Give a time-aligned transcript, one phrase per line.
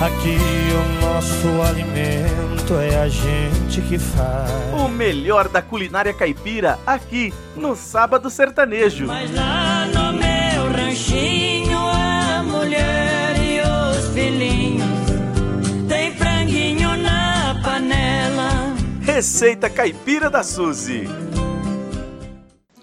[0.00, 0.36] Aqui
[0.74, 4.50] o nosso alimento é a gente que faz.
[4.78, 9.06] O melhor da culinária caipira aqui no Sábado Sertanejo.
[9.06, 14.84] Mas lá no meu ranchinho a mulher e os filhinhos
[15.88, 18.76] tem franguinho na panela.
[19.00, 21.08] Receita Caipira da Suzy.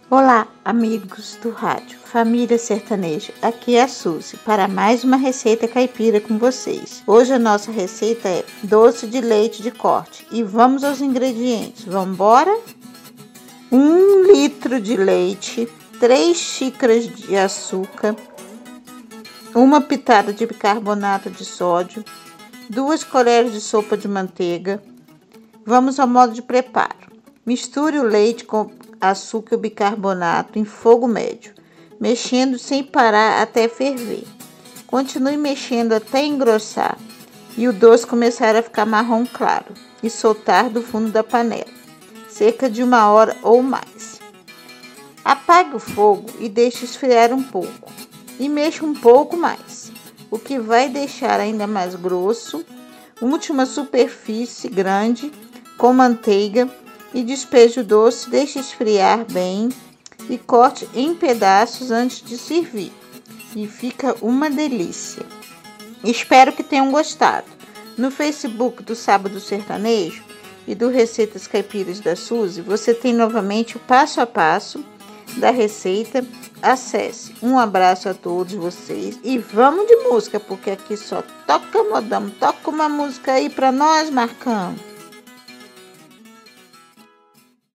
[0.10, 3.34] Olá, amigos do rádio, família sertaneja.
[3.42, 7.02] Aqui é a Suzy para mais uma receita caipira com vocês.
[7.08, 11.86] Hoje a nossa receita é doce de leite de corte e vamos aos ingredientes.
[11.86, 12.56] Vamos embora?
[13.72, 15.68] Um litro de leite,
[16.00, 18.16] três xícaras de açúcar,
[19.56, 22.04] uma pitada de bicarbonato de sódio,
[22.70, 24.84] duas colheres de sopa de manteiga.
[25.66, 27.04] Vamos ao modo de preparo.
[27.46, 28.70] Misture o leite com
[29.10, 31.54] açúcar e bicarbonato em fogo médio,
[32.00, 34.24] mexendo sem parar até ferver.
[34.88, 36.98] Continue mexendo até engrossar
[37.58, 41.66] e o doce começar a ficar marrom claro e soltar do fundo da panela,
[42.30, 44.20] cerca de uma hora ou mais.
[45.24, 47.92] Apague o fogo e deixe esfriar um pouco
[48.40, 49.92] e mexa um pouco mais,
[50.30, 52.66] o que vai deixar ainda mais grosso.
[53.22, 55.32] Última superfície grande
[55.78, 56.70] com manteiga
[57.14, 59.70] e despeje o doce, deixe esfriar bem
[60.30, 62.92] e corte em pedaços antes de servir.
[63.56, 65.24] E fica uma delícia.
[66.04, 67.48] Espero que tenham gostado.
[67.98, 70.24] No Facebook do Sábado Sertanejo
[70.68, 74.84] e do Receitas Caipiras da Suzy, você tem novamente o passo a passo
[75.38, 76.26] da receita.
[76.62, 77.36] Acesse.
[77.42, 82.30] Um abraço a todos vocês e vamos de música, porque aqui só toca modão.
[82.30, 84.74] Toca uma música aí para nós, Marcão.